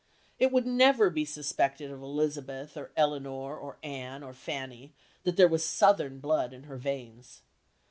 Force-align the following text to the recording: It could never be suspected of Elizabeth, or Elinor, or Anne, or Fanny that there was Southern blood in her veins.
It 0.39 0.49
could 0.49 0.65
never 0.65 1.11
be 1.11 1.25
suspected 1.25 1.91
of 1.91 2.01
Elizabeth, 2.01 2.75
or 2.75 2.89
Elinor, 2.97 3.55
or 3.55 3.77
Anne, 3.83 4.23
or 4.23 4.33
Fanny 4.33 4.95
that 5.21 5.37
there 5.37 5.47
was 5.47 5.63
Southern 5.63 6.19
blood 6.19 6.53
in 6.53 6.63
her 6.63 6.77
veins. 6.77 7.43